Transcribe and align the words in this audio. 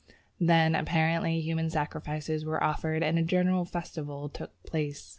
Then, 0.39 0.73
apparently, 0.73 1.39
human 1.41 1.69
sacrifices 1.69 2.43
were 2.43 2.63
offered 2.63 3.03
and 3.03 3.19
a 3.19 3.21
general 3.21 3.65
festival 3.65 4.29
took 4.29 4.49
place. 4.63 5.09